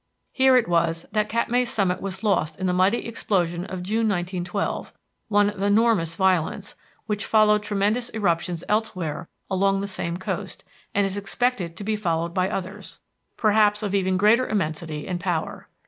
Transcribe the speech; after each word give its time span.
Here 0.31 0.55
it 0.57 0.67
was 0.67 1.05
that 1.11 1.29
Katmai's 1.29 1.69
summit 1.69 2.01
was 2.01 2.23
lost 2.23 2.59
in 2.59 2.65
the 2.65 2.73
mighty 2.73 3.05
explosion 3.05 3.65
of 3.65 3.83
June, 3.83 4.09
1912, 4.09 4.91
one 5.27 5.51
of 5.51 5.61
enormous 5.61 6.15
violence, 6.15 6.73
which 7.05 7.23
followed 7.23 7.61
tremendous 7.61 8.09
eruptions 8.15 8.63
elsewhere 8.67 9.29
along 9.47 9.79
the 9.79 9.85
same 9.87 10.17
coast, 10.17 10.63
and 10.95 11.05
is 11.05 11.17
expected 11.17 11.77
to 11.77 11.83
be 11.83 11.95
followed 11.95 12.33
by 12.33 12.49
others, 12.49 12.99
perhaps 13.37 13.83
of 13.83 13.93
even 13.93 14.17
greater 14.17 14.47
immensity 14.47 15.07
and 15.07 15.19
power. 15.19 15.67